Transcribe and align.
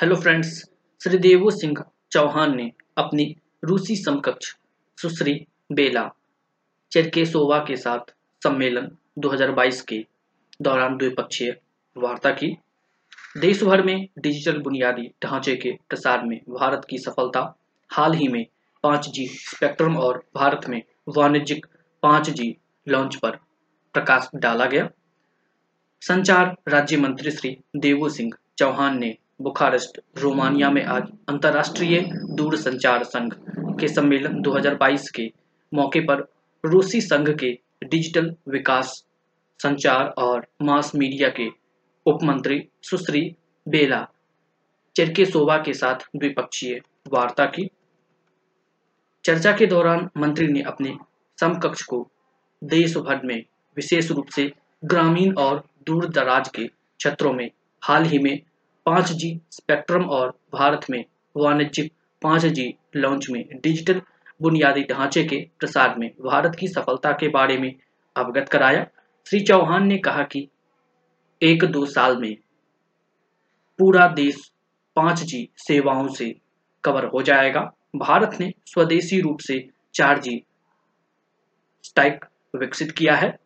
Hello 0.00 0.16
friends 0.16 0.64
Shri 1.02 1.18
देवो 1.18 1.50
सिंह 1.50 1.84
चौहान 2.12 2.56
ने 2.56 2.72
अपनी 2.98 3.36
रूसी 3.64 3.96
समकक्ष 3.96 4.56
सुश्री 5.02 5.46
बेला 5.72 6.10
चेरकेसोवा 6.92 7.58
के 7.58 7.76
साथ 7.76 7.98
सम्मेलन 8.44 8.96
2022 9.18 9.80
के 9.80 10.06
दौरान 10.62 10.96
द्विपक्षीय 10.96 11.56
वार्ता 11.96 12.30
की। 12.30 12.56
देश 13.38 13.62
भर 13.62 13.82
में 13.82 14.08
डिजिटल 14.18 14.58
बुनियादी 14.58 15.10
ढांचे 15.22 15.56
के 15.56 15.70
प्रसार 15.88 16.24
में 16.24 16.40
भारत 16.48 16.86
की 16.90 16.98
सफलता, 16.98 17.58
हाल 17.92 18.12
ही 18.12 18.28
में 18.28 18.46
5G 18.84 19.28
स्पेक्ट्रम 19.28 19.96
और 19.96 20.24
भारत 20.34 20.60
में 20.68 20.82
वाणिज्यिक 21.08 21.66
5G 22.02 22.52
लॉन्च 22.88 23.16
पर 23.16 23.30
प्रकाश 23.92 24.30
डाला 24.34 24.66
गया। 24.66 24.90
संचार 26.00 26.56
राज्य 26.68 26.96
मंत्री 26.96 27.30
श्री 27.30 27.56
देवो 27.76 28.08
सिंह 28.08 28.32
चौहान 28.58 28.98
ने 28.98 29.16
बुखारेस्ट, 29.40 30.00
रोमानिया 30.18 30.70
में 30.70 30.82
आज 30.84 31.02
अंतर्राष्ट्रीय 31.28 32.00
दूरसंचार 32.30 33.04
संघ 33.04 33.32
के 33.80 33.88
सम्मेलन 33.88 34.40
2022 34.42 35.10
के 35.10 35.32
मौके 35.74 36.00
पर 36.00 36.32
रूसी 36.64 37.00
संघ 37.00 37.28
के 37.38 37.58
डिजिटल 37.84 38.34
विकास, 38.48 39.04
संचार 39.60 40.04
और 40.18 40.46
मास 40.62 40.94
मीडिया 40.94 41.28
के 41.28 41.48
उपमंत्री 42.06 42.68
सुश्री 42.82 43.36
बेला 43.68 44.06
चेरकेसोवा 44.96 45.56
के 45.56 45.72
साथ 45.72 45.94
द्विपक्षीय 45.94 46.80
वार्ता 47.12 47.46
की। 47.46 47.68
चर्चा 49.24 49.52
के 49.52 49.66
दौरान 49.66 50.08
मंत्री 50.16 50.46
ने 50.46 50.62
अपने 50.62 50.94
समकक्ष 51.40 51.82
को 51.82 52.10
देश 52.64 52.96
भर 52.96 53.20
में 53.24 53.44
विशेष 53.76 54.10
रूप 54.10 54.26
से 54.28 54.52
ग्रामीण 54.84 55.34
और 55.34 55.64
दूर 55.86 56.08
दराज 56.08 56.48
के 56.48 56.66
क्षेत्रों 56.66 57.32
में 57.32 57.50
हाल 57.84 58.04
ही 58.04 58.18
में 58.18 58.40
5G 58.90 59.38
स्पेक्ट्रम 59.50 60.04
और 60.04 60.28
भारत 60.52 60.86
में 60.90 61.04
वाणिज्यिक 61.36 61.92
5G 62.22 62.68
लॉन्च 62.96 63.26
में 63.30 63.44
डिजिटल 63.62 64.02
बुनियादी 64.42 64.82
ढांचे 64.82 65.24
के 65.24 65.48
प्रसार 65.58 65.94
में 65.98 66.08
भारत 66.08 66.56
की 66.60 66.68
सफलता 66.68 67.12
के 67.12 67.28
बारे 67.28 67.58
में 67.58 67.74
अवगत 68.16 68.48
कराया। 68.48 68.86
श्री 69.26 69.40
चौहान 69.40 69.86
ने 69.86 69.98
कहा 69.98 70.22
कि 70.22 70.48
एक 71.42 71.64
दो 71.64 71.86
साल 71.86 72.16
में 72.16 72.36
पूरा 73.78 74.08
देश 74.08 74.50
पाँच 74.96 75.20
जी 75.20 75.48
सेवाओं 75.56 76.08
से 76.08 76.34
कवर 76.84 77.04
हो 77.04 77.22
जाएगा। 77.22 77.60
भारत 77.96 78.36
ने 78.40 78.52
स्वदेशी 78.66 79.20
रूप 79.20 79.40
से 79.40 79.68
चार 79.94 80.18
जी 80.20 80.42
स्टैक 81.82 82.24
विकसित 82.56 82.90
किया 82.92 83.14
है 83.14 83.38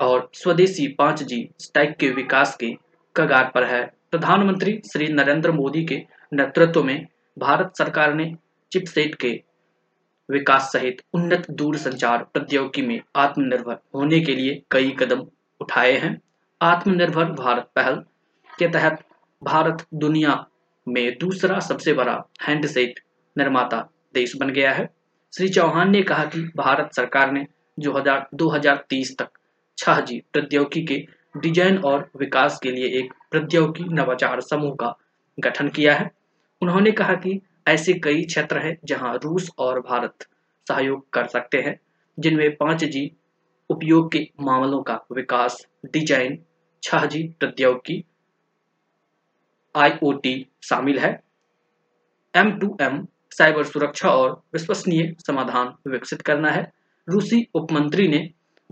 और 0.00 0.30
स्वदेशी 0.34 0.88
पाँच 0.88 1.22
जी 1.22 1.50
स्टैक 1.58 1.96
के 1.96 2.10
विकास 2.10 2.56
के 2.56 2.72
कगार 3.16 3.50
पर 3.54 3.64
है। 3.64 3.97
प्रधानमंत्री 4.12 4.72
श्री 4.92 5.06
नरेंद्र 5.08 5.52
मोदी 5.52 5.84
के 5.84 5.96
नेतृत्व 6.32 6.82
में 6.82 7.06
भारत 7.36 7.72
सरकार 7.78 8.14
ने 8.14 8.24
चिपसेट 8.72 9.14
के 9.14 9.30
विकास 10.28 10.70
सहित 10.72 11.02
उन्नत 11.14 11.50
दूरसंचार 11.50 12.22
प्रौद्योगिकी 12.24 12.82
में 12.82 13.00
आत्मनिर्भर 13.16 13.78
होने 13.94 14.20
के 14.20 14.34
लिए 14.34 14.62
कई 14.70 14.90
कदम 14.98 15.26
उठाए 15.60 15.92
हैं। 15.98 16.16
आत्मनिर्भर 16.60 17.24
भारत 17.32 17.68
पहल 17.76 17.96
के 18.50 18.68
तहत 18.68 19.04
भारत 19.42 19.86
दुनिया 19.94 20.44
में 20.86 21.18
दूसरा 21.18 21.58
सबसे 21.60 21.92
बड़ा 21.92 22.16
हैंडसेट 22.42 23.00
निर्माता 23.36 23.80
देश 24.14 24.36
बन 24.36 24.50
गया 24.50 24.72
है। 24.72 24.88
श्री 25.32 25.48
चौहान 25.48 25.90
ने 25.90 26.02
कहा 26.02 26.24
कि 26.24 26.40
भारत 26.56 26.94
सरकार 26.94 27.32
ने 27.32 27.46
जो 27.78 27.92
हज़ार 27.92 28.26
2030 28.34 29.16
तक 29.18 29.28
छह 29.78 30.00
जी 30.00 30.22
प्रौद्योगिकी 30.32 30.84
के 30.86 31.17
डिज़ाइन 31.34 31.78
और 31.78 32.10
विकास 32.16 32.58
के 32.62 32.70
लिए 32.70 32.86
एक 32.98 33.12
प्रौद्योगिकी 33.30 33.88
नवाचार 33.94 34.40
समूह 34.40 34.74
का 34.74 34.94
गठन 35.38 35.68
किया 35.68 35.94
है। 35.94 36.10
उन्होंने 36.62 36.92
कहा 36.92 37.14
कि 37.16 37.40
ऐसे 37.68 37.92
कई 37.94 38.22
क्षेत्र 38.24 38.58
हैं 38.58 38.76
जहाँ 38.84 39.14
रूस 39.24 39.50
और 39.58 39.80
भारत 39.80 40.26
सहयोग 40.66 41.08
कर 41.12 41.26
सकते 41.26 41.58
हैं, 41.58 41.78
जिनमें 42.18 42.56
पाँच 42.56 42.84
जी 42.84 43.10
उपयोग 43.70 44.10
के 44.12 44.28
मामलों 44.40 44.82
का 44.82 44.94
विकास, 45.12 45.66
डिज़ाइन, 45.86 46.38
छह 46.82 47.06
जी 47.06 47.22
प्रौद्योगिकी 47.40 48.04
आईओटी 49.74 50.46
शामिल 50.62 50.98
है। 50.98 51.10
एम 52.34 52.50
टू 52.58 52.76
एम 52.80 53.06
साइबर 53.32 53.64
सुरक्षा 53.64 54.10
और 54.10 54.30
विश्वसनीय 54.54 55.14
समाधान 55.18 55.72
विकसित 55.88 56.22
करना 56.22 56.50
है। 56.50 56.70
रूसी 57.08 57.46
उपमंत्री 57.54 58.08
ने 58.08 58.18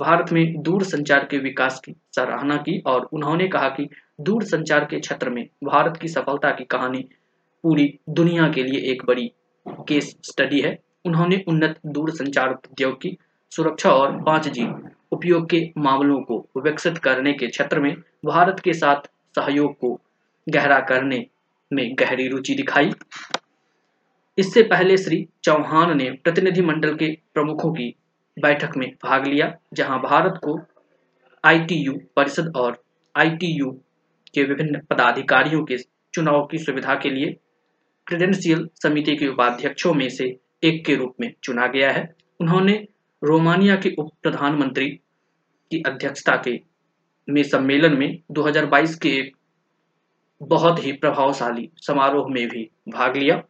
भारत 0.00 0.32
में 0.32 0.62
दूर 0.62 0.82
संचार 0.82 1.24
के 1.30 1.38
विकास 1.38 1.80
की 1.84 1.92
सराहना 2.16 2.56
की 2.56 2.78
और 2.86 3.08
उन्होंने 3.12 3.48
कहा 3.48 3.68
कि 3.68 3.88
दूर 4.20 4.42
संचार 4.42 4.84
के 4.84 5.00
क्षेत्र 5.00 5.30
में 5.30 5.48
भारत 5.64 5.98
की 6.02 6.08
सफलता 6.08 6.50
की 6.50 6.64
कहानी 6.64 7.08
पूरी 7.62 7.98
दुनिया 8.10 8.48
के 8.48 8.62
लिए 8.62 8.80
एक 8.92 9.04
बड़ी 9.06 9.32
केस 9.68 10.16
स्टडी 10.22 10.60
है। 10.60 10.78
उन्होंने 11.04 11.44
उन्नत 11.48 11.80
दूर 11.86 12.10
संचार 12.10 12.48
प्रौद्योगिकी 12.48 13.16
सुरक्षा 13.50 13.90
और 13.90 14.22
पाँच 14.22 14.48
जी 14.48 14.66
उपयोग 15.12 15.50
के 15.50 15.72
मामलों 15.78 16.20
को 16.20 16.48
विकसित 16.60 16.98
करने 16.98 17.32
के 17.32 17.46
क्षेत्र 17.46 17.80
में 17.80 17.94
भारत 18.24 18.60
के 18.60 18.72
साथ 18.72 19.08
सहयोग 19.36 19.78
को 19.78 20.00
गहरा 20.48 20.80
करने 20.80 21.26
में 21.72 21.96
गहरी 21.98 22.28
रुचि 22.28 22.54
दिखाई। 22.54 22.90
इससे 24.38 24.62
पहले 24.62 24.96
श्री 24.96 25.28
चौहान 25.44 25.96
ने 25.96 26.10
प्रतिनिधिमंडल 26.10 26.94
के 26.94 27.18
प्रमुखों 27.34 27.72
की 27.72 27.94
बैठक 28.38 28.76
में 28.76 28.90
भाग 29.04 29.26
लिया, 29.26 29.54
जहाँ 29.74 29.98
भारत 29.98 30.40
को 30.44 30.60
आईटीयू 31.44 31.92
परिषद 32.16 32.52
और 32.56 32.84
आईटीयू 33.16 33.70
के 34.34 34.42
विभिन्न 34.42 34.80
पदाधिकारियों 34.90 35.64
के 35.64 35.76
चुनाव 36.14 36.46
की 36.46 36.58
सुविधा 36.58 36.94
के 36.94 37.10
लिए 37.10 37.36
क्रेडेंशियल 38.06 38.68
समिति 38.74 39.16
के 39.16 39.28
उपाध्यक्षों 39.28 39.94
में 39.94 40.08
से 40.08 40.24
एक 40.64 40.84
के 40.86 40.94
रूप 40.94 41.14
में 41.20 41.34
चुना 41.44 41.66
गया 41.66 41.90
है। 41.90 42.14
उन्होंने 42.40 42.88
रोमानिया 43.22 43.76
के 43.76 43.94
उप 43.98 44.10
प्रधानमंत्री 44.22 44.90
की 45.70 45.82
अध्यक्षता 45.86 46.36
के, 46.36 46.60
में 47.28 47.42
सम्मेलन 47.42 47.98
में 47.98 48.22
2022 48.30 48.94
के 48.94 49.08
एक 49.08 49.36
बहुत 50.42 50.86
ही 50.86 50.92
प्रभावशाली 50.92 51.70
समारोह 51.76 52.26
में 52.28 52.48
भी 52.48 52.70
भाग 52.88 53.16
लिया। 53.16 53.42